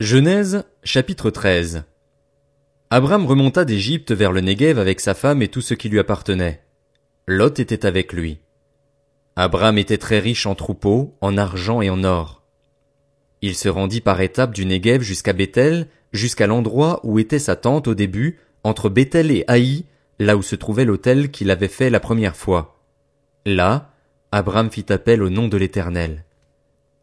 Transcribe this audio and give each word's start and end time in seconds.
Genèse, 0.00 0.62
chapitre 0.84 1.28
13 1.28 1.82
Abram 2.88 3.26
remonta 3.26 3.64
d'Égypte 3.64 4.12
vers 4.12 4.30
le 4.30 4.40
Néguev 4.40 4.78
avec 4.78 5.00
sa 5.00 5.12
femme 5.12 5.42
et 5.42 5.48
tout 5.48 5.60
ce 5.60 5.74
qui 5.74 5.88
lui 5.88 5.98
appartenait. 5.98 6.62
Lot 7.26 7.58
était 7.58 7.84
avec 7.84 8.12
lui. 8.12 8.38
Abram 9.34 9.76
était 9.76 9.98
très 9.98 10.20
riche 10.20 10.46
en 10.46 10.54
troupeaux, 10.54 11.16
en 11.20 11.36
argent 11.36 11.82
et 11.82 11.90
en 11.90 12.04
or. 12.04 12.44
Il 13.42 13.56
se 13.56 13.68
rendit 13.68 14.00
par 14.00 14.20
étapes 14.20 14.54
du 14.54 14.66
Néguev 14.66 15.02
jusqu'à 15.02 15.32
Bethel, 15.32 15.88
jusqu'à 16.12 16.46
l'endroit 16.46 17.00
où 17.02 17.18
était 17.18 17.40
sa 17.40 17.56
tente 17.56 17.88
au 17.88 17.96
début, 17.96 18.38
entre 18.62 18.90
Bethel 18.90 19.32
et 19.32 19.42
Haï, 19.48 19.84
là 20.20 20.36
où 20.36 20.42
se 20.42 20.54
trouvait 20.54 20.84
l'autel 20.84 21.32
qu'il 21.32 21.50
avait 21.50 21.66
fait 21.66 21.90
la 21.90 21.98
première 21.98 22.36
fois. 22.36 22.80
Là, 23.46 23.90
Abram 24.30 24.70
fit 24.70 24.92
appel 24.92 25.24
au 25.24 25.28
nom 25.28 25.48
de 25.48 25.56
l'Éternel. 25.56 26.24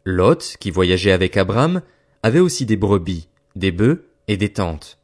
Lot, 0.06 0.56
qui 0.60 0.70
voyageait 0.70 1.12
avec 1.12 1.36
Abram, 1.36 1.82
avait 2.22 2.40
aussi 2.40 2.66
des 2.66 2.76
brebis, 2.76 3.28
des 3.54 3.72
bœufs 3.72 4.08
et 4.28 4.36
des 4.36 4.50
tentes. 4.50 4.98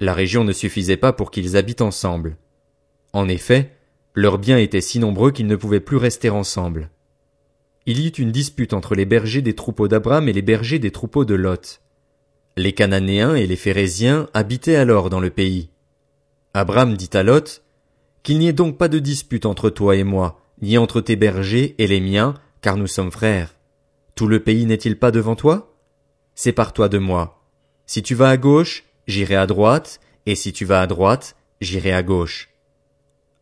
La 0.00 0.14
région 0.14 0.44
ne 0.44 0.52
suffisait 0.52 0.96
pas 0.96 1.12
pour 1.12 1.30
qu'ils 1.30 1.56
habitent 1.56 1.82
ensemble. 1.82 2.36
En 3.12 3.28
effet, 3.28 3.72
leurs 4.14 4.38
biens 4.38 4.58
étaient 4.58 4.80
si 4.80 4.98
nombreux 4.98 5.30
qu'ils 5.30 5.46
ne 5.46 5.56
pouvaient 5.56 5.80
plus 5.80 5.96
rester 5.96 6.30
ensemble. 6.30 6.90
Il 7.86 8.00
y 8.00 8.08
eut 8.08 8.10
une 8.10 8.32
dispute 8.32 8.72
entre 8.72 8.94
les 8.94 9.04
bergers 9.04 9.42
des 9.42 9.54
troupeaux 9.54 9.88
d'Abram 9.88 10.28
et 10.28 10.32
les 10.32 10.42
bergers 10.42 10.78
des 10.78 10.90
troupeaux 10.90 11.24
de 11.24 11.34
Lot. 11.34 11.80
Les 12.56 12.72
Cananéens 12.72 13.34
et 13.34 13.46
les 13.46 13.56
Phérésiens 13.56 14.28
habitaient 14.34 14.76
alors 14.76 15.10
dans 15.10 15.20
le 15.20 15.30
pays. 15.30 15.68
Abram 16.52 16.96
dit 16.96 17.10
à 17.12 17.22
Lot, 17.22 17.62
Qu'il 18.22 18.38
n'y 18.38 18.48
ait 18.48 18.52
donc 18.52 18.76
pas 18.76 18.88
de 18.88 18.98
dispute 18.98 19.46
entre 19.46 19.70
toi 19.70 19.94
et 19.94 20.04
moi, 20.04 20.40
ni 20.62 20.78
entre 20.78 21.00
tes 21.00 21.16
bergers 21.16 21.74
et 21.78 21.86
les 21.86 22.00
miens, 22.00 22.34
car 22.62 22.76
nous 22.76 22.86
sommes 22.86 23.12
frères. 23.12 23.54
Tout 24.14 24.26
le 24.26 24.42
pays 24.42 24.64
n'est-il 24.64 24.98
pas 24.98 25.10
devant 25.10 25.36
toi? 25.36 25.75
Sépare-toi 26.36 26.90
de 26.90 26.98
moi. 26.98 27.42
Si 27.86 28.02
tu 28.02 28.14
vas 28.14 28.28
à 28.28 28.36
gauche, 28.36 28.84
j'irai 29.06 29.36
à 29.36 29.46
droite, 29.46 30.00
et 30.26 30.34
si 30.34 30.52
tu 30.52 30.66
vas 30.66 30.82
à 30.82 30.86
droite, 30.86 31.34
j'irai 31.62 31.92
à 31.92 32.02
gauche. 32.02 32.50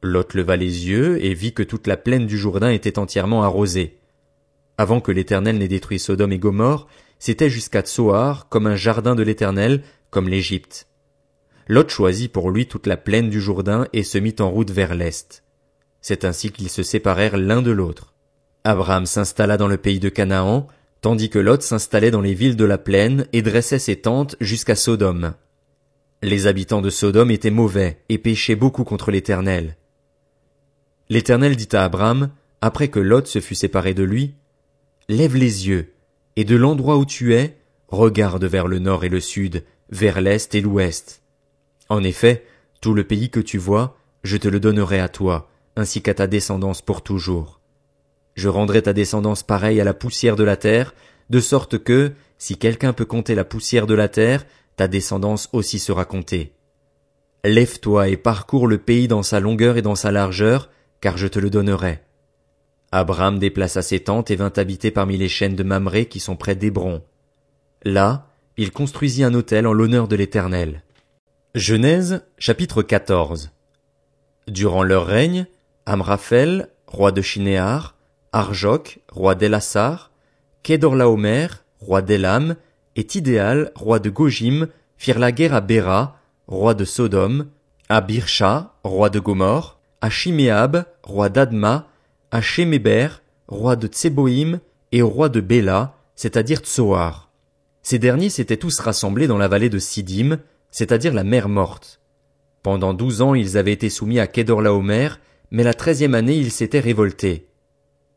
Lot 0.00 0.32
leva 0.34 0.54
les 0.54 0.88
yeux 0.88 1.22
et 1.24 1.34
vit 1.34 1.52
que 1.52 1.64
toute 1.64 1.88
la 1.88 1.96
plaine 1.96 2.26
du 2.26 2.38
Jourdain 2.38 2.70
était 2.70 3.00
entièrement 3.00 3.42
arrosée. 3.42 3.98
Avant 4.78 5.00
que 5.00 5.10
l'Éternel 5.10 5.58
n'ait 5.58 5.66
détruit 5.66 5.98
Sodome 5.98 6.32
et 6.32 6.38
Gomorre, 6.38 6.86
c'était 7.18 7.50
jusqu'à 7.50 7.82
Tsoar, 7.82 8.48
comme 8.48 8.68
un 8.68 8.76
jardin 8.76 9.16
de 9.16 9.24
l'Éternel, 9.24 9.82
comme 10.10 10.28
l'Égypte. 10.28 10.86
Lot 11.66 11.88
choisit 11.88 12.30
pour 12.30 12.52
lui 12.52 12.68
toute 12.68 12.86
la 12.86 12.96
plaine 12.96 13.28
du 13.28 13.40
Jourdain 13.40 13.88
et 13.92 14.04
se 14.04 14.18
mit 14.18 14.36
en 14.38 14.50
route 14.50 14.70
vers 14.70 14.94
l'est. 14.94 15.42
C'est 16.00 16.24
ainsi 16.24 16.52
qu'ils 16.52 16.70
se 16.70 16.84
séparèrent 16.84 17.38
l'un 17.38 17.60
de 17.60 17.72
l'autre. 17.72 18.14
Abraham 18.62 19.04
s'installa 19.04 19.56
dans 19.56 19.68
le 19.68 19.78
pays 19.78 19.98
de 19.98 20.10
Canaan, 20.10 20.68
tandis 21.04 21.28
que 21.28 21.38
Lot 21.38 21.60
s'installait 21.60 22.10
dans 22.10 22.22
les 22.22 22.32
villes 22.32 22.56
de 22.56 22.64
la 22.64 22.78
plaine 22.78 23.26
et 23.34 23.42
dressait 23.42 23.78
ses 23.78 23.96
tentes 23.96 24.36
jusqu'à 24.40 24.74
Sodome. 24.74 25.34
Les 26.22 26.46
habitants 26.46 26.80
de 26.80 26.88
Sodome 26.88 27.30
étaient 27.30 27.50
mauvais 27.50 27.98
et 28.08 28.16
péchaient 28.16 28.56
beaucoup 28.56 28.84
contre 28.84 29.10
l'Éternel. 29.10 29.76
L'Éternel 31.10 31.56
dit 31.56 31.68
à 31.72 31.84
Abraham, 31.84 32.30
après 32.62 32.88
que 32.88 33.00
Lot 33.00 33.26
se 33.26 33.40
fut 33.40 33.54
séparé 33.54 33.92
de 33.92 34.02
lui, 34.02 34.36
Lève 35.10 35.36
les 35.36 35.68
yeux, 35.68 35.92
et 36.36 36.44
de 36.44 36.56
l'endroit 36.56 36.96
où 36.96 37.04
tu 37.04 37.34
es, 37.34 37.58
regarde 37.88 38.46
vers 38.46 38.66
le 38.66 38.78
nord 38.78 39.04
et 39.04 39.10
le 39.10 39.20
sud, 39.20 39.62
vers 39.90 40.22
l'est 40.22 40.54
et 40.54 40.62
l'ouest. 40.62 41.20
En 41.90 42.02
effet, 42.02 42.46
tout 42.80 42.94
le 42.94 43.04
pays 43.04 43.28
que 43.28 43.40
tu 43.40 43.58
vois, 43.58 43.98
je 44.22 44.38
te 44.38 44.48
le 44.48 44.58
donnerai 44.58 45.00
à 45.00 45.10
toi, 45.10 45.50
ainsi 45.76 46.00
qu'à 46.00 46.14
ta 46.14 46.26
descendance 46.26 46.80
pour 46.80 47.02
toujours. 47.02 47.60
Je 48.34 48.48
rendrai 48.48 48.82
ta 48.82 48.92
descendance 48.92 49.42
pareille 49.42 49.80
à 49.80 49.84
la 49.84 49.94
poussière 49.94 50.36
de 50.36 50.44
la 50.44 50.56
terre, 50.56 50.94
de 51.30 51.40
sorte 51.40 51.78
que, 51.78 52.12
si 52.38 52.56
quelqu'un 52.56 52.92
peut 52.92 53.04
compter 53.04 53.34
la 53.34 53.44
poussière 53.44 53.86
de 53.86 53.94
la 53.94 54.08
terre, 54.08 54.44
ta 54.76 54.88
descendance 54.88 55.48
aussi 55.52 55.78
sera 55.78 56.04
comptée. 56.04 56.52
Lève-toi 57.44 58.08
et 58.08 58.16
parcours 58.16 58.66
le 58.66 58.78
pays 58.78 59.06
dans 59.06 59.22
sa 59.22 59.38
longueur 59.38 59.76
et 59.76 59.82
dans 59.82 59.94
sa 59.94 60.10
largeur, 60.10 60.70
car 61.00 61.16
je 61.16 61.26
te 61.26 61.38
le 61.38 61.50
donnerai. 61.50 62.00
Abraham 62.90 63.38
déplaça 63.38 63.82
ses 63.82 64.00
tentes 64.00 64.30
et 64.30 64.36
vint 64.36 64.52
habiter 64.56 64.90
parmi 64.90 65.16
les 65.16 65.28
chaînes 65.28 65.56
de 65.56 65.62
Mamré 65.62 66.06
qui 66.06 66.20
sont 66.20 66.36
près 66.36 66.54
d'Hébron. 66.54 67.02
Là, 67.82 68.28
il 68.56 68.70
construisit 68.70 69.24
un 69.24 69.34
autel 69.34 69.66
en 69.66 69.72
l'honneur 69.72 70.08
de 70.08 70.16
l'Éternel. 70.16 70.82
Genèse, 71.54 72.24
chapitre 72.38 72.82
14. 72.82 73.50
Durant 74.48 74.82
leur 74.82 75.06
règne, 75.06 75.46
Amraphel, 75.86 76.68
roi 76.86 77.12
de 77.12 77.20
Shinéar, 77.20 77.93
Arjok, 78.34 78.98
roi 79.12 79.36
d'Elassar, 79.36 80.10
Kedorlaomer, 80.64 81.46
roi 81.78 82.02
d'Elam, 82.02 82.56
et 82.96 83.04
Tidéal, 83.04 83.70
roi 83.76 84.00
de 84.00 84.10
Gojim, 84.10 84.66
firent 84.96 85.20
la 85.20 85.30
guerre 85.30 85.54
à 85.54 85.60
Béra, 85.60 86.18
roi 86.48 86.74
de 86.74 86.84
Sodome, 86.84 87.46
à 87.88 88.00
Birsha, 88.00 88.74
roi 88.82 89.08
de 89.08 89.20
Gomorre, 89.20 89.78
à 90.00 90.10
Shimeab, 90.10 90.84
roi 91.04 91.28
d'Adma, 91.28 91.86
à 92.32 92.40
Shemeber, 92.40 93.22
roi 93.46 93.76
de 93.76 93.86
Tseboïm, 93.86 94.58
et 94.90 95.00
au 95.00 95.08
roi 95.08 95.28
de 95.28 95.40
Béla, 95.40 95.94
c'est-à-dire 96.16 96.58
Tsoar. 96.58 97.30
Ces 97.82 98.00
derniers 98.00 98.30
s'étaient 98.30 98.56
tous 98.56 98.80
rassemblés 98.80 99.28
dans 99.28 99.38
la 99.38 99.46
vallée 99.46 99.70
de 99.70 99.78
Sidim, 99.78 100.40
c'est-à-dire 100.72 101.14
la 101.14 101.22
mer 101.22 101.48
morte. 101.48 102.00
Pendant 102.64 102.94
douze 102.94 103.22
ans 103.22 103.34
ils 103.34 103.56
avaient 103.56 103.72
été 103.72 103.90
soumis 103.90 104.18
à 104.18 104.26
Kedorlaomer, 104.26 105.10
mais 105.52 105.62
la 105.62 105.74
treizième 105.74 106.16
année 106.16 106.34
ils 106.34 106.50
s'étaient 106.50 106.80
révoltés. 106.80 107.46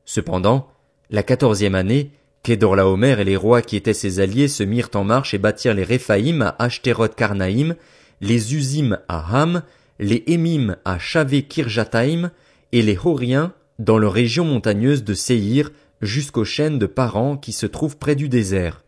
Cependant, 0.08 0.72
la 1.10 1.22
quatorzième 1.22 1.76
année, 1.76 2.12
Kedorlaomer 2.42 3.18
et 3.20 3.24
les 3.26 3.36
rois 3.36 3.62
qui 3.62 3.76
étaient 3.76 3.94
ses 3.94 4.22
alliés 4.22 4.48
se 4.48 4.64
mirent 4.64 4.90
en 4.96 5.04
marche 5.04 5.34
et 5.34 5.38
bâtirent 5.38 5.74
les 5.74 5.84
Réphaïm 5.84 6.42
à 6.42 6.56
Ashteroth 6.60 7.14
Karnaïm, 7.14 7.76
les 8.22 8.56
Uzim 8.56 9.00
à 9.10 9.20
Ham, 9.20 9.64
les 10.00 10.24
Émim 10.28 10.78
à 10.86 10.98
Shavé 10.98 11.44
Kirjataïm, 11.44 12.32
et 12.72 12.82
les 12.82 12.98
Horiens 12.98 13.54
dans 13.80 13.98
leur 13.98 14.14
région 14.14 14.46
montagneuse 14.46 15.04
de 15.04 15.14
Séhir 15.14 15.72
jusqu'aux 16.02 16.46
chaînes 16.46 16.80
de 16.80 16.86
Paran 16.86 17.36
qui 17.36 17.52
se 17.52 17.66
trouvent 17.66 17.98
près 17.98 18.16
du 18.16 18.30
désert. 18.30 18.86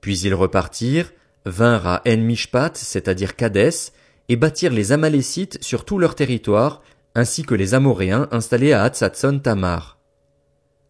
Puis 0.00 0.18
ils 0.18 0.34
repartirent, 0.34 1.12
vinrent 1.46 1.86
à 1.86 2.02
En 2.08 2.16
Mishpat, 2.16 2.72
c'est-à-dire 2.74 3.36
Kadès, 3.36 3.92
et 4.28 4.34
bâtirent 4.34 4.72
les 4.72 4.90
Amalécites 4.90 5.62
sur 5.62 5.84
tout 5.84 5.98
leur 5.98 6.16
territoire, 6.16 6.82
ainsi 7.14 7.44
que 7.44 7.54
les 7.54 7.74
Amoréens 7.74 8.26
installés 8.32 8.72
à 8.72 8.82
Hatzatson 8.82 9.38
Tamar. 9.38 9.99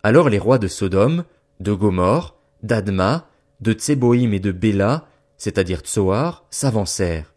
Alors 0.03 0.31
les 0.31 0.38
rois 0.38 0.59
de 0.59 0.66
Sodome, 0.66 1.25
de 1.61 1.72
Gomorre, 1.75 2.37
d'Adma, 2.62 3.28
de 3.61 3.72
Tseboïm 3.75 4.33
et 4.33 4.41
de 4.41 4.50
Béla, 4.50 5.06
c'est-à-dire 5.37 5.81
Tsoar, 5.81 6.47
s'avancèrent. 6.50 7.34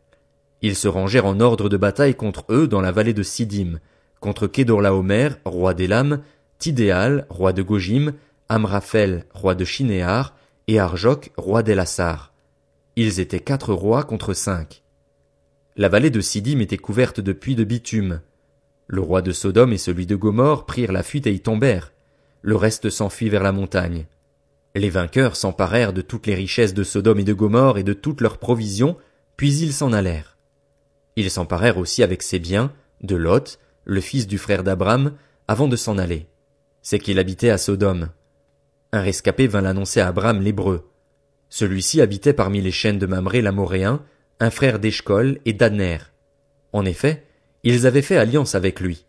Ils 0.61 0.77
se 0.77 0.87
rangèrent 0.87 1.25
en 1.25 1.41
ordre 1.41 1.67
de 1.67 1.75
bataille 1.75 2.15
contre 2.15 2.45
eux 2.49 2.67
dans 2.67 2.79
la 2.79 2.93
vallée 2.93 3.13
de 3.13 3.23
Sidim, 3.23 3.79
contre 4.21 4.47
Kedorlaomer, 4.47 5.29
roi 5.43 5.73
d'Elam, 5.73 6.21
Tidéal, 6.57 7.25
roi 7.29 7.51
de 7.51 7.61
Gojim, 7.61 8.13
Amraphel, 8.47 9.25
roi 9.33 9.55
de 9.55 9.65
Shinéar, 9.65 10.33
et 10.69 10.79
Arjok, 10.79 11.31
roi 11.35 11.63
d'Elassar. 11.63 12.31
Ils 12.95 13.19
étaient 13.19 13.41
quatre 13.41 13.73
rois 13.73 14.03
contre 14.03 14.33
cinq. 14.33 14.83
La 15.75 15.89
vallée 15.89 16.11
de 16.11 16.21
Sidim 16.21 16.59
était 16.59 16.77
couverte 16.77 17.19
de 17.19 17.33
puits 17.33 17.55
de 17.55 17.65
bitume. 17.65 18.21
Le 18.87 19.01
roi 19.01 19.21
de 19.21 19.33
Sodome 19.33 19.73
et 19.73 19.77
celui 19.77 20.05
de 20.05 20.15
Gomorre 20.15 20.65
prirent 20.65 20.93
la 20.93 21.03
fuite 21.03 21.27
et 21.27 21.33
y 21.33 21.41
tombèrent 21.41 21.92
le 22.43 22.55
reste 22.55 22.89
s'enfuit 22.89 23.29
vers 23.29 23.41
la 23.41 23.53
montagne. 23.53 24.05
Les 24.75 24.89
vainqueurs 24.89 25.35
s'emparèrent 25.35 25.93
de 25.93 26.01
toutes 26.01 26.27
les 26.27 26.35
richesses 26.35 26.73
de 26.73 26.83
Sodome 26.83 27.19
et 27.19 27.23
de 27.23 27.33
Gomorre 27.33 27.77
et 27.77 27.83
de 27.83 27.93
toutes 27.93 28.21
leurs 28.21 28.37
provisions, 28.37 28.97
puis 29.37 29.55
ils 29.57 29.73
s'en 29.73 29.93
allèrent. 29.93 30.37
Ils 31.15 31.31
s'emparèrent 31.31 31.77
aussi 31.77 32.03
avec 32.03 32.21
ses 32.21 32.39
biens, 32.39 32.71
de 33.01 33.15
Lot, 33.15 33.59
le 33.85 34.01
fils 34.01 34.27
du 34.27 34.37
frère 34.37 34.63
d'Abram, 34.63 35.13
avant 35.47 35.67
de 35.67 35.75
s'en 35.75 35.97
aller. 35.97 36.27
C'est 36.81 36.99
qu'il 36.99 37.17
habitait 37.17 37.49
à 37.49 37.57
Sodome. 37.57 38.09
Un 38.91 39.01
rescapé 39.01 39.47
vint 39.47 39.61
l'annoncer 39.61 40.01
à 40.01 40.07
Abram 40.07 40.41
l'hébreu. 40.41 40.89
Celui-ci 41.49 42.01
habitait 42.01 42.33
parmi 42.33 42.61
les 42.61 42.71
chaînes 42.71 42.99
de 42.99 43.05
Mamré 43.05 43.41
l'Amoréen, 43.41 44.03
un 44.39 44.49
frère 44.49 44.79
d'Eshcol 44.79 45.39
et 45.45 45.53
d'Adner. 45.53 45.99
En 46.73 46.83
effet, 46.83 47.23
ils 47.63 47.87
avaient 47.87 48.01
fait 48.01 48.17
alliance 48.17 48.55
avec 48.55 48.81
lui. 48.81 49.05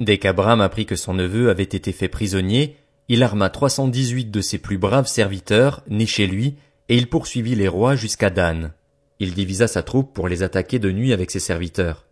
Dès 0.00 0.16
qu'Abraham 0.16 0.62
apprit 0.62 0.86
que 0.86 0.96
son 0.96 1.12
neveu 1.12 1.50
avait 1.50 1.62
été 1.62 1.92
fait 1.92 2.08
prisonnier, 2.08 2.76
il 3.08 3.22
arma 3.22 3.50
trois 3.50 3.68
cent 3.68 3.86
dix-huit 3.86 4.30
de 4.30 4.40
ses 4.40 4.58
plus 4.58 4.78
braves 4.78 5.06
serviteurs, 5.06 5.82
nés 5.88 6.06
chez 6.06 6.26
lui, 6.26 6.56
et 6.88 6.96
il 6.96 7.08
poursuivit 7.08 7.54
les 7.54 7.68
rois 7.68 7.96
jusqu'à 7.96 8.30
Dan. 8.30 8.72
Il 9.18 9.34
divisa 9.34 9.68
sa 9.68 9.82
troupe 9.82 10.14
pour 10.14 10.26
les 10.26 10.42
attaquer 10.42 10.78
de 10.78 10.90
nuit 10.90 11.12
avec 11.12 11.30
ses 11.30 11.40
serviteurs. 11.40 12.06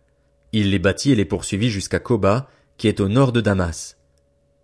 Il 0.51 0.69
les 0.69 0.79
battit 0.79 1.11
et 1.11 1.15
les 1.15 1.25
poursuivit 1.25 1.71
jusqu'à 1.71 1.99
Koba, 1.99 2.47
qui 2.77 2.87
est 2.87 2.99
au 2.99 3.07
nord 3.07 3.31
de 3.31 3.41
Damas. 3.41 3.97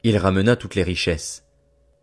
Il 0.03 0.17
ramena 0.17 0.55
toutes 0.55 0.75
les 0.75 0.83
richesses. 0.83 1.43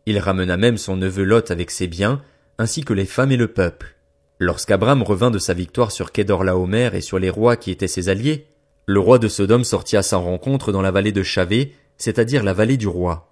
Il 0.07 0.19
ramena 0.19 0.57
même 0.57 0.77
son 0.77 0.97
neveu 0.97 1.23
Lot 1.23 1.53
avec 1.53 1.71
ses 1.71 1.87
biens, 1.87 2.21
ainsi 2.59 2.83
que 2.83 2.93
les 2.93 3.07
femmes 3.07 3.31
et 3.31 3.37
le 3.37 3.49
peuple. 3.49 3.97
Lorsqu'Abraham 4.41 5.05
revint 5.05 5.31
de 5.31 5.39
sa 5.39 5.55
victoire 5.55 5.93
sur 5.93 6.11
Kedorlaomer 6.11 6.91
et 6.95 7.01
sur 7.01 7.21
les 7.21 7.31
rois 7.31 7.57
qui 7.57 7.71
étaient 7.71 7.87
ses 7.87 8.09
alliés, 8.09 8.49
le 8.87 8.99
roi 8.99 9.19
de 9.19 9.29
Sodome 9.29 9.65
sortit 9.65 9.97
à 9.97 10.03
sa 10.03 10.17
rencontre 10.17 10.73
dans 10.73 10.83
la 10.83 10.91
vallée 10.91 11.13
de 11.13 11.23
Chavé, 11.23 11.75
c'est-à-dire 11.99 12.43
la 12.43 12.53
vallée 12.53 12.77
du 12.77 12.89
roi. 12.89 13.31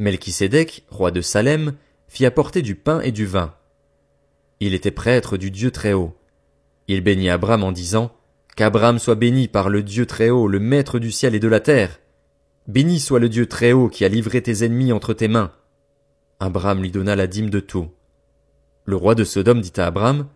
Melchisédek, 0.00 0.84
roi 0.90 1.10
de 1.12 1.20
Salem, 1.20 1.74
fit 2.08 2.26
apporter 2.26 2.62
du 2.62 2.74
pain 2.74 3.00
et 3.00 3.12
du 3.12 3.24
vin. 3.24 3.54
Il 4.58 4.74
était 4.74 4.90
prêtre 4.90 5.36
du 5.36 5.52
Dieu 5.52 5.70
Très-Haut. 5.70 6.16
Il 6.88 7.02
bénit 7.02 7.30
Abraham 7.30 7.62
en 7.62 7.72
disant, 7.72 8.12
Qu'Abraham 8.56 8.98
soit 8.98 9.14
béni 9.14 9.46
par 9.46 9.68
le 9.68 9.84
Dieu 9.84 10.06
Très-Haut, 10.06 10.48
le 10.48 10.58
Maître 10.58 10.98
du 10.98 11.12
ciel 11.12 11.36
et 11.36 11.40
de 11.40 11.46
la 11.46 11.60
terre. 11.60 12.00
Béni 12.66 12.98
soit 12.98 13.20
le 13.20 13.28
Dieu 13.28 13.46
Très-Haut 13.46 13.88
qui 13.88 14.04
a 14.04 14.08
livré 14.08 14.42
tes 14.42 14.64
ennemis 14.64 14.92
entre 14.92 15.14
tes 15.14 15.28
mains. 15.28 15.52
Abraham 16.40 16.82
lui 16.82 16.90
donna 16.90 17.14
la 17.14 17.28
dîme 17.28 17.50
de 17.50 17.60
tout. 17.60 17.90
Le 18.84 18.96
roi 18.96 19.14
de 19.14 19.22
Sodome 19.22 19.60
dit 19.60 19.72
à 19.76 19.86
Abraham, 19.86 20.26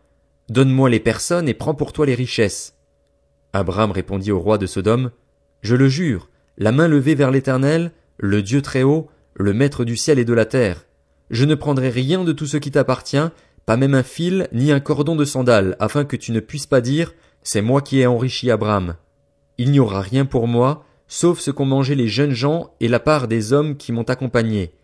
Donne-moi 0.49 0.91
les 0.91 1.01
personnes 1.01 1.49
et 1.49 1.55
prends 1.55 1.75
pour 1.75 1.93
toi 1.93 2.07
les 2.07 2.15
richesses. 2.15 2.77
Abraham 3.52 3.90
répondit 3.90 4.32
au 4.32 4.40
roi 4.40 4.58
de 4.58 4.66
Sodome, 4.66 5.10
Je 5.62 5.76
le 5.76 5.88
jure, 5.88 6.28
la 6.58 6.72
main 6.72 6.88
levée 6.88 7.14
vers 7.14 7.31
l'Éternel, 7.31 7.93
le 8.19 8.43
Dieu 8.43 8.62
Très-Haut, 8.62 9.08
le 9.34 9.52
Maître 9.52 9.84
du 9.84 9.96
ciel 9.96 10.19
et 10.19 10.25
de 10.25 10.32
la 10.32 10.44
terre. 10.44 10.84
Je 11.31 11.44
ne 11.44 11.54
prendrai 11.54 11.88
rien 11.88 12.25
de 12.25 12.32
tout 12.32 12.46
ce 12.46 12.56
qui 12.56 12.70
t'appartient, 12.70 13.28
pas 13.66 13.76
même 13.76 13.94
un 13.94 14.02
fil 14.02 14.49
ni 14.52 14.72
un 14.72 14.81
cordon 14.81 15.16
de 15.16 15.25
sandales, 15.25 15.76
afin 15.81 16.04
que 16.04 16.16
tu 16.16 16.32
ne 16.32 16.40
puisses 16.40 16.66
pas 16.66 16.81
dire, 16.81 17.14
c'est 17.43 17.62
moi 17.62 17.81
qui 17.81 18.00
ai 18.00 18.06
enrichi 18.06 18.50
Abraham. 18.50 18.96
Il 19.58 19.70
n'y 19.70 19.81
aura 19.81 20.00
rien 20.00 20.25
pour 20.25 20.49
moi, 20.49 20.84
sauf 21.06 21.38
ce 21.38 21.50
qu'ont 21.50 21.66
mangé 21.66 21.94
les 21.94 22.08
jeunes 22.08 22.32
gens 22.32 22.75
et 22.81 22.88
la 22.88 23.00
part 23.00 23.28
des 23.28 23.52
hommes 23.52 23.76
qui 23.76 23.93
m'ont 23.93 24.02
accompagné. 24.02 24.75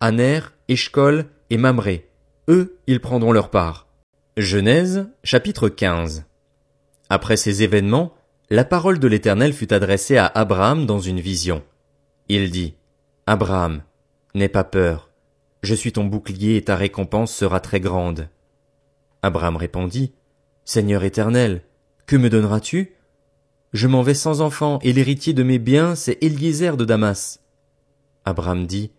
Aner, 0.00 0.40
Eshkol 0.68 1.26
et 1.50 1.56
Mamré. 1.56 2.08
Eux, 2.48 2.76
ils 2.86 3.00
prendront 3.00 3.32
leur 3.32 3.50
part. 3.50 3.88
Genèse, 4.36 5.08
chapitre 5.24 5.68
15. 5.68 6.24
Après 7.10 7.36
ces 7.36 7.62
événements, 7.62 8.14
la 8.50 8.64
parole 8.64 8.98
de 8.98 9.08
l'Éternel 9.08 9.52
fut 9.52 9.74
adressée 9.74 10.16
à 10.16 10.26
Abraham 10.26 10.86
dans 10.86 11.00
une 11.00 11.20
vision. 11.20 11.62
Il 12.30 12.50
dit, 12.50 12.74
Abraham, 13.26 13.82
n'aie 14.34 14.48
pas 14.48 14.64
peur. 14.64 15.10
Je 15.62 15.74
suis 15.74 15.92
ton 15.92 16.04
bouclier 16.04 16.56
et 16.56 16.64
ta 16.64 16.74
récompense 16.74 17.34
sera 17.34 17.60
très 17.60 17.80
grande. 17.80 18.28
Abraham 19.22 19.56
répondit, 19.56 20.14
Seigneur 20.64 21.04
éternel, 21.04 21.62
que 22.06 22.16
me 22.16 22.30
donneras-tu? 22.30 22.94
Je 23.74 23.86
m'en 23.86 24.00
vais 24.00 24.14
sans 24.14 24.40
enfant, 24.40 24.78
et 24.82 24.94
l'héritier 24.94 25.34
de 25.34 25.42
mes 25.42 25.58
biens, 25.58 25.94
c'est 25.94 26.16
Eliezer 26.22 26.78
de 26.78 26.86
Damas. 26.86 27.40
Abraham 28.24 28.66
dit, 28.66 28.92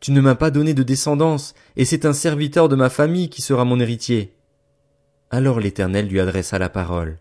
Tu 0.00 0.12
ne 0.12 0.20
m'as 0.20 0.34
pas 0.34 0.50
donné 0.50 0.74
de 0.74 0.82
descendance, 0.82 1.54
et 1.76 1.86
c'est 1.86 2.04
un 2.04 2.12
serviteur 2.12 2.68
de 2.68 2.76
ma 2.76 2.90
famille 2.90 3.30
qui 3.30 3.40
sera 3.40 3.64
mon 3.64 3.80
héritier. 3.80 4.34
Alors 5.30 5.58
l'Éternel 5.58 6.06
lui 6.08 6.20
adressa 6.20 6.58
la 6.58 6.68
parole. 6.68 7.18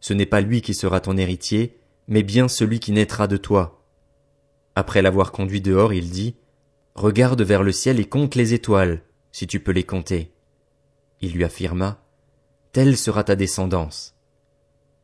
Ce 0.00 0.12
n'est 0.12 0.26
pas 0.26 0.40
lui 0.40 0.62
qui 0.62 0.74
sera 0.74 1.00
ton 1.00 1.16
héritier, 1.16 1.78
mais 2.08 2.22
bien 2.22 2.48
celui 2.48 2.80
qui 2.80 2.92
naîtra 2.92 3.26
de 3.26 3.36
toi. 3.36 3.84
Après 4.74 5.02
l'avoir 5.02 5.32
conduit 5.32 5.60
dehors, 5.60 5.92
il 5.92 6.10
dit, 6.10 6.36
Regarde 6.94 7.42
vers 7.42 7.62
le 7.62 7.72
ciel 7.72 8.00
et 8.00 8.04
compte 8.04 8.34
les 8.34 8.54
étoiles, 8.54 9.02
si 9.32 9.46
tu 9.46 9.60
peux 9.60 9.72
les 9.72 9.84
compter. 9.84 10.32
Il 11.20 11.32
lui 11.32 11.44
affirma, 11.44 12.02
Telle 12.72 12.96
sera 12.96 13.24
ta 13.24 13.36
descendance. 13.36 14.14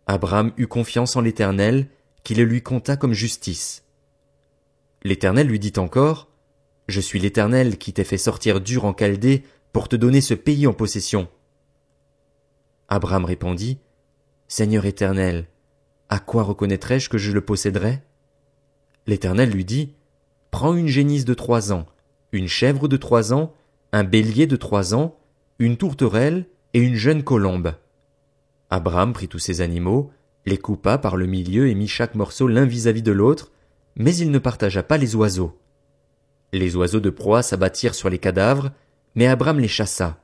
Abraham 0.06 0.52
eut 0.56 0.66
confiance 0.66 1.16
en 1.16 1.20
l'Éternel, 1.20 1.88
qui 2.22 2.34
le 2.34 2.44
lui 2.44 2.62
compta 2.62 2.96
comme 2.96 3.12
justice. 3.12 3.84
L'Éternel 5.02 5.46
lui 5.46 5.58
dit 5.58 5.72
encore, 5.76 6.28
Je 6.88 7.00
suis 7.00 7.18
l'Éternel 7.18 7.78
qui 7.78 7.92
t'ai 7.92 8.04
fait 8.04 8.18
sortir 8.18 8.60
dur 8.60 8.84
en 8.84 8.94
Chaldée 8.94 9.44
pour 9.72 9.88
te 9.88 9.96
donner 9.96 10.20
ce 10.20 10.34
pays 10.34 10.66
en 10.66 10.72
possession. 10.72 11.28
Abraham 12.88 13.24
répondit, 13.24 13.78
Seigneur 14.48 14.86
Éternel, 14.86 15.48
à 16.08 16.20
quoi 16.20 16.44
reconnaîtrai-je 16.44 17.08
que 17.08 17.18
je 17.18 17.32
le 17.32 17.40
posséderai? 17.40 18.00
L'Éternel 19.08 19.50
lui 19.50 19.64
dit, 19.64 19.94
Prends 20.52 20.74
une 20.74 20.86
génisse 20.86 21.24
de 21.24 21.34
trois 21.34 21.72
ans, 21.72 21.84
une 22.30 22.46
chèvre 22.46 22.86
de 22.86 22.96
trois 22.96 23.32
ans, 23.32 23.52
un 23.92 24.04
bélier 24.04 24.46
de 24.46 24.54
trois 24.54 24.94
ans, 24.94 25.16
une 25.58 25.76
tourterelle 25.76 26.46
et 26.74 26.78
une 26.78 26.94
jeune 26.94 27.24
colombe. 27.24 27.74
Abraham 28.70 29.12
prit 29.12 29.26
tous 29.26 29.40
ces 29.40 29.62
animaux, 29.62 30.12
les 30.44 30.58
coupa 30.58 30.96
par 30.96 31.16
le 31.16 31.26
milieu 31.26 31.68
et 31.68 31.74
mit 31.74 31.88
chaque 31.88 32.14
morceau 32.14 32.46
l'un 32.46 32.66
vis-à-vis 32.66 33.02
de 33.02 33.12
l'autre, 33.12 33.50
mais 33.96 34.14
il 34.14 34.30
ne 34.30 34.38
partagea 34.38 34.84
pas 34.84 34.96
les 34.96 35.16
oiseaux. 35.16 35.58
Les 36.52 36.76
oiseaux 36.76 37.00
de 37.00 37.10
proie 37.10 37.42
s'abattirent 37.42 37.96
sur 37.96 38.10
les 38.10 38.18
cadavres, 38.18 38.70
mais 39.16 39.26
Abraham 39.26 39.58
les 39.58 39.66
chassa. 39.66 40.20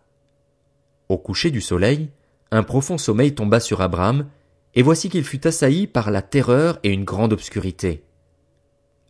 Au 1.09 1.19
coucher 1.19 1.51
du 1.51 1.61
soleil, 1.61 2.11
un 2.52 2.62
profond 2.62 2.99
sommeil 2.99 3.34
tomba 3.34 3.60
sur 3.60 3.81
Abraham, 3.81 4.26
et 4.75 4.82
voici 4.82 5.08
qu'il 5.08 5.25
fut 5.25 5.46
assailli 5.46 5.87
par 5.87 6.10
la 6.10 6.22
terreur 6.22 6.78
et 6.82 6.90
une 6.90 7.04
grande 7.04 7.32
obscurité. 7.32 8.04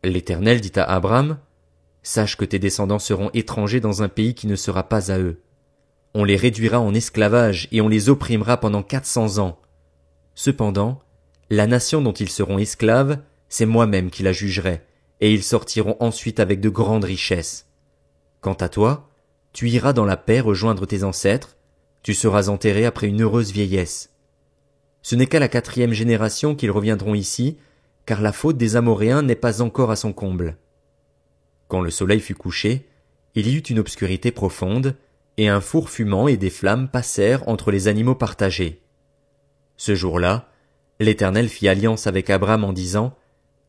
L'Éternel 0.04 0.60
dit 0.60 0.72
à 0.76 0.84
Abraham, 0.84 1.38
Sache 2.04 2.36
que 2.36 2.44
tes 2.44 2.58
descendants 2.58 2.98
seront 2.98 3.30
étrangers 3.34 3.80
dans 3.80 4.02
un 4.02 4.08
pays 4.08 4.34
qui 4.34 4.46
ne 4.46 4.56
sera 4.56 4.88
pas 4.88 5.12
à 5.12 5.18
eux. 5.18 5.40
On 6.14 6.24
les 6.24 6.36
réduira 6.36 6.80
en 6.80 6.94
esclavage 6.94 7.68
et 7.72 7.80
on 7.80 7.88
les 7.88 8.08
opprimera 8.08 8.58
pendant 8.58 8.82
quatre 8.82 9.06
cents 9.06 9.38
ans. 9.38 9.60
Cependant, 10.34 11.00
la 11.50 11.66
nation 11.66 12.00
dont 12.00 12.12
ils 12.12 12.30
seront 12.30 12.58
esclaves, 12.58 13.18
c'est 13.48 13.66
moi-même 13.66 14.10
qui 14.10 14.22
la 14.22 14.32
jugerai, 14.32 14.82
et 15.20 15.32
ils 15.32 15.42
sortiront 15.42 15.96
ensuite 16.00 16.40
avec 16.40 16.60
de 16.60 16.68
grandes 16.68 17.04
richesses. 17.04 17.66
Quant 18.40 18.54
à 18.54 18.68
toi, 18.68 19.08
tu 19.52 19.68
iras 19.68 19.92
dans 19.92 20.04
la 20.04 20.16
paix 20.16 20.40
rejoindre 20.40 20.86
tes 20.86 21.04
ancêtres, 21.04 21.56
tu 22.02 22.14
seras 22.14 22.48
enterré 22.48 22.84
après 22.84 23.08
une 23.08 23.22
heureuse 23.22 23.52
vieillesse. 23.52 24.10
Ce 25.02 25.14
n'est 25.14 25.26
qu'à 25.26 25.40
la 25.40 25.48
quatrième 25.48 25.92
génération 25.92 26.54
qu'ils 26.54 26.70
reviendront 26.70 27.14
ici, 27.14 27.58
car 28.06 28.20
la 28.20 28.32
faute 28.32 28.56
des 28.56 28.76
Amoréens 28.76 29.22
n'est 29.22 29.36
pas 29.36 29.62
encore 29.62 29.90
à 29.90 29.96
son 29.96 30.12
comble. 30.12 30.56
Quand 31.68 31.80
le 31.80 31.90
soleil 31.90 32.20
fut 32.20 32.34
couché, 32.34 32.86
il 33.34 33.48
y 33.48 33.56
eut 33.56 33.60
une 33.60 33.78
obscurité 33.78 34.30
profonde, 34.30 34.96
et 35.38 35.48
un 35.48 35.60
four 35.60 35.88
fumant 35.88 36.28
et 36.28 36.36
des 36.36 36.50
flammes 36.50 36.88
passèrent 36.88 37.48
entre 37.48 37.70
les 37.70 37.88
animaux 37.88 38.14
partagés. 38.14 38.82
Ce 39.76 39.94
jour-là, 39.94 40.48
l'Éternel 41.00 41.48
fit 41.48 41.68
alliance 41.68 42.06
avec 42.06 42.28
Abraham 42.30 42.64
en 42.64 42.72
disant, 42.72 43.16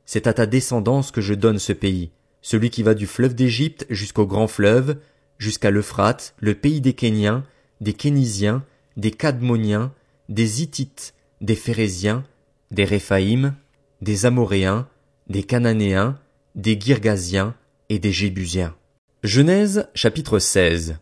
C'est 0.05 0.27
à 0.27 0.33
ta 0.33 0.45
descendance 0.45 1.11
que 1.11 1.21
je 1.21 1.33
donne 1.33 1.59
ce 1.59 1.73
pays, 1.73 2.11
celui 2.41 2.69
qui 2.69 2.83
va 2.83 2.93
du 2.93 3.07
fleuve 3.07 3.35
d'Égypte 3.35 3.85
jusqu'au 3.89 4.27
grand 4.27 4.47
fleuve, 4.47 4.97
jusqu'à 5.37 5.71
l'Euphrate, 5.71 6.35
le 6.39 6.55
pays 6.55 6.81
des 6.81 6.93
Kéniens, 6.93 7.45
des 7.83 7.93
Kénisiens, 7.93 8.63
des 8.95 9.11
Cadmoniens, 9.11 9.91
des 10.29 10.61
Hittites, 10.61 11.13
des 11.41 11.55
Phérésiens, 11.55 12.23
des 12.71 12.85
Réphaïm, 12.85 13.55
des 14.01 14.25
Amoréens, 14.25 14.87
des 15.27 15.43
Cananéens, 15.43 16.17
des 16.55 16.79
Girgasiens 16.79 17.55
et 17.89 17.99
des 17.99 18.13
Jébusiens. 18.13 18.73
Genèse 19.21 19.89
chapitre 19.95 20.39
16 20.39 20.95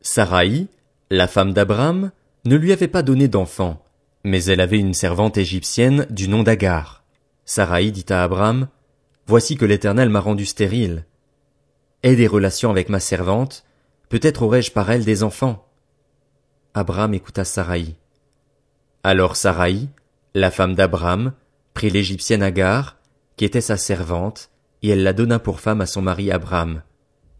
Saraï, 0.00 0.68
la 1.10 1.26
femme 1.26 1.52
d'Abraham, 1.52 2.12
ne 2.44 2.54
lui 2.54 2.72
avait 2.72 2.86
pas 2.86 3.02
donné 3.02 3.26
d'enfant, 3.26 3.82
mais 4.22 4.44
elle 4.44 4.60
avait 4.60 4.78
une 4.78 4.94
servante 4.94 5.36
égyptienne 5.36 6.06
du 6.10 6.28
nom 6.28 6.44
d'Agar. 6.44 7.02
Saraï 7.44 7.90
dit 7.90 8.06
à 8.10 8.22
Abraham, 8.22 8.68
Voici 9.26 9.56
que 9.56 9.64
l'Éternel 9.64 10.08
m'a 10.08 10.20
rendu 10.20 10.46
stérile. 10.46 11.04
Aie 12.04 12.14
des 12.14 12.28
relations 12.28 12.70
avec 12.70 12.90
ma 12.90 13.00
servante, 13.00 13.64
peut-être 14.08 14.42
aurai-je 14.42 14.70
par 14.70 14.88
elle 14.88 15.04
des 15.04 15.24
enfants. 15.24 15.65
Abraham 16.76 17.14
écouta 17.14 17.46
Saraï. 17.46 17.94
Alors 19.02 19.36
Saraï, 19.36 19.88
la 20.34 20.50
femme 20.50 20.74
d'Abraham, 20.74 21.32
prit 21.72 21.88
l'égyptienne 21.88 22.42
Agar, 22.42 22.98
qui 23.38 23.46
était 23.46 23.62
sa 23.62 23.78
servante, 23.78 24.50
et 24.82 24.90
elle 24.90 25.02
la 25.02 25.14
donna 25.14 25.38
pour 25.38 25.60
femme 25.60 25.80
à 25.80 25.86
son 25.86 26.02
mari 26.02 26.30
Abraham 26.30 26.82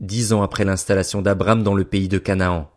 dix 0.01 0.33
ans 0.33 0.43
après 0.43 0.65
l'installation 0.65 1.21
d'Abraham 1.21 1.63
dans 1.63 1.75
le 1.75 1.85
pays 1.85 2.09
de 2.09 2.17
Canaan. 2.17 2.71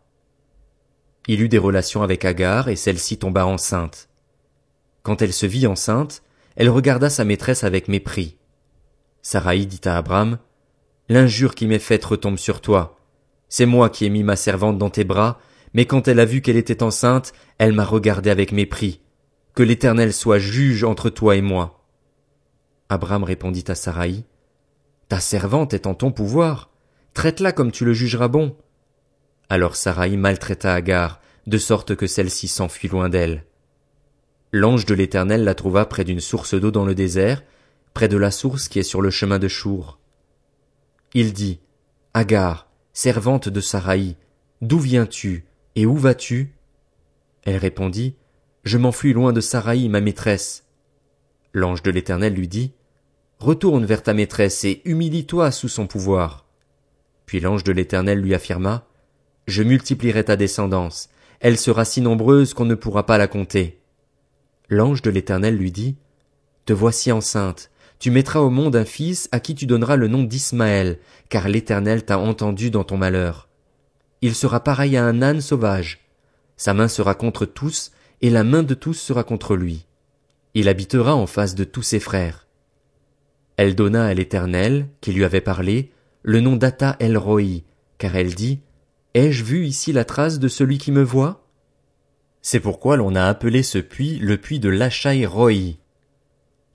Il 1.27 1.41
eut 1.41 1.47
des 1.47 1.57
relations 1.57 2.03
avec 2.03 2.25
Agar 2.25 2.67
et 2.67 2.75
celle-ci 2.75 3.17
tomba 3.17 3.45
enceinte. 3.45 4.09
Quand 5.03 5.21
elle 5.21 5.33
se 5.33 5.45
vit 5.45 5.65
enceinte, 5.65 6.23
elle 6.57 6.69
regarda 6.69 7.09
sa 7.09 7.23
maîtresse 7.23 7.63
avec 7.63 7.87
mépris. 7.87 8.35
Saraï 9.21 9.65
dit 9.65 9.81
à 9.85 9.95
Abraham, 9.95 10.39
L'injure 11.07 11.55
qui 11.55 11.67
m'est 11.67 11.79
faite 11.79 12.03
retombe 12.03 12.37
sur 12.37 12.59
toi. 12.59 12.97
C'est 13.47 13.65
moi 13.65 13.89
qui 13.89 14.05
ai 14.05 14.09
mis 14.09 14.23
ma 14.23 14.35
servante 14.35 14.77
dans 14.77 14.89
tes 14.89 15.05
bras, 15.05 15.39
mais 15.73 15.85
quand 15.85 16.07
elle 16.07 16.19
a 16.19 16.25
vu 16.25 16.41
qu'elle 16.41 16.57
était 16.57 16.83
enceinte, 16.83 17.33
elle 17.57 17.73
m'a 17.73 17.85
regardé 17.85 18.29
avec 18.29 18.51
mépris. 18.51 19.01
Que 19.53 19.63
l'Éternel 19.63 20.13
soit 20.13 20.39
juge 20.39 20.83
entre 20.83 21.09
toi 21.09 21.35
et 21.35 21.41
moi. 21.41 21.83
Abraham 22.89 23.23
répondit 23.23 23.65
à 23.67 23.75
Saraï, 23.75 24.23
Ta 25.09 25.19
servante 25.19 25.73
est 25.73 25.87
en 25.87 25.95
ton 25.95 26.11
pouvoir. 26.11 26.69
Traite-la 27.13 27.51
comme 27.51 27.71
tu 27.71 27.83
le 27.83 27.93
jugeras 27.93 28.27
bon. 28.27 28.55
Alors 29.49 29.75
Saraï 29.75 30.17
maltraita 30.17 30.73
Agar, 30.73 31.19
de 31.47 31.57
sorte 31.57 31.95
que 31.95 32.05
celle-ci 32.05 32.47
s'enfuit 32.47 32.87
loin 32.87 33.09
d'elle. 33.09 33.43
L'ange 34.51 34.85
de 34.85 34.93
l'Éternel 34.93 35.43
la 35.43 35.55
trouva 35.55 35.85
près 35.85 36.03
d'une 36.03 36.19
source 36.19 36.53
d'eau 36.53 36.71
dans 36.71 36.85
le 36.85 36.95
désert, 36.95 37.43
près 37.93 38.07
de 38.07 38.17
la 38.17 38.31
source 38.31 38.67
qui 38.67 38.79
est 38.79 38.83
sur 38.83 39.01
le 39.01 39.09
chemin 39.09 39.39
de 39.39 39.47
Chour. 39.47 39.99
Il 41.13 41.33
dit, 41.33 41.59
Agar, 42.13 42.67
servante 42.93 43.49
de 43.49 43.61
Saraï, 43.61 44.15
d'où 44.61 44.79
viens-tu, 44.79 45.45
et 45.75 45.85
où 45.85 45.95
vas-tu? 45.95 46.53
Elle 47.43 47.57
répondit, 47.57 48.15
Je 48.63 48.77
m'enfuis 48.77 49.13
loin 49.13 49.33
de 49.33 49.41
Saraï, 49.41 49.89
ma 49.89 50.01
maîtresse. 50.01 50.65
L'ange 51.53 51.83
de 51.83 51.91
l'Éternel 51.91 52.33
lui 52.33 52.47
dit, 52.47 52.73
Retourne 53.39 53.85
vers 53.85 54.03
ta 54.03 54.13
maîtresse 54.13 54.63
et 54.65 54.81
humilie-toi 54.85 55.51
sous 55.51 55.69
son 55.69 55.87
pouvoir. 55.87 56.45
Puis 57.25 57.39
l'ange 57.39 57.63
de 57.63 57.71
l'Éternel 57.71 58.19
lui 58.19 58.33
affirma, 58.33 58.85
Je 59.47 59.63
multiplierai 59.63 60.25
ta 60.25 60.35
descendance, 60.35 61.09
elle 61.39 61.57
sera 61.57 61.85
si 61.85 62.01
nombreuse 62.01 62.53
qu'on 62.53 62.65
ne 62.65 62.75
pourra 62.75 63.05
pas 63.05 63.17
la 63.17 63.27
compter. 63.27 63.81
L'ange 64.69 65.01
de 65.01 65.09
l'Éternel 65.09 65.55
lui 65.55 65.71
dit, 65.71 65.97
Te 66.65 66.73
voici 66.73 67.11
enceinte, 67.11 67.71
tu 67.97 68.11
mettras 68.11 68.39
au 68.39 68.49
monde 68.49 68.75
un 68.75 68.85
fils 68.85 69.27
à 69.31 69.39
qui 69.39 69.55
tu 69.55 69.65
donneras 69.65 69.97
le 69.97 70.07
nom 70.07 70.23
d'Ismaël, 70.23 70.99
car 71.27 71.49
l'Éternel 71.49 72.05
t'a 72.05 72.19
entendu 72.19 72.71
dans 72.71 72.83
ton 72.83 72.97
malheur. 72.97 73.48
Il 74.21 74.35
sera 74.35 74.63
pareil 74.63 74.97
à 74.97 75.05
un 75.05 75.21
âne 75.21 75.41
sauvage. 75.41 75.99
Sa 76.57 76.73
main 76.73 76.87
sera 76.87 77.15
contre 77.15 77.45
tous, 77.45 77.91
et 78.21 78.29
la 78.29 78.43
main 78.43 78.63
de 78.63 78.73
tous 78.73 78.93
sera 78.93 79.23
contre 79.23 79.55
lui. 79.55 79.85
Il 80.53 80.67
habitera 80.67 81.15
en 81.15 81.27
face 81.27 81.55
de 81.55 81.63
tous 81.63 81.83
ses 81.83 81.99
frères. 81.99 82.47
Elle 83.55 83.75
donna 83.75 84.05
à 84.05 84.13
l'Éternel, 84.13 84.87
qui 85.01 85.13
lui 85.13 85.23
avait 85.23 85.41
parlé, 85.41 85.91
le 86.23 86.41
nom 86.41 86.55
d'Ata 86.55 86.95
El 86.99 87.17
Roi, 87.17 87.63
car 87.97 88.15
elle 88.15 88.35
dit, 88.35 88.59
Ai-je 89.13 89.43
vu 89.43 89.65
ici 89.65 89.91
la 89.93 90.05
trace 90.05 90.39
de 90.39 90.47
celui 90.47 90.77
qui 90.77 90.91
me 90.91 91.03
voit? 91.03 91.45
C'est 92.41 92.59
pourquoi 92.59 92.97
l'on 92.97 93.15
a 93.15 93.25
appelé 93.25 93.63
ce 93.63 93.77
puits 93.77 94.17
le 94.19 94.37
puits 94.37 94.59
de 94.59 94.69
Lachai 94.69 95.25
Roi. 95.25 95.77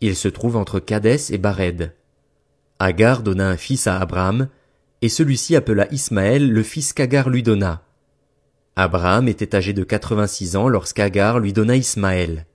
Il 0.01 0.17
se 0.17 0.29
trouve 0.29 0.57
entre 0.57 0.81
Cadès 0.81 1.31
et 1.31 1.39
Bared. 1.39 1.95
Agar 2.79 3.23
donna 3.23 3.49
un 3.49 3.57
fils 3.57 3.87
à 3.87 3.99
Abraham, 3.99 4.49
et 5.05 5.11
celui-ci 5.11 5.55
appela 5.55 5.87
Ismaël 5.93 6.51
le 6.51 6.63
fils 6.63 6.95
qu'Agar 6.95 7.29
lui 7.29 7.43
donna. 7.43 7.83
Abraham 8.75 9.29
était 9.29 9.55
âgé 9.55 9.75
de 9.75 9.85
quatre-vingt-six 9.85 10.57
ans 10.57 10.67
lorsqu'Agar 10.67 11.41
lui 11.41 11.53
donna 11.53 11.77
Ismaël. 11.77 12.47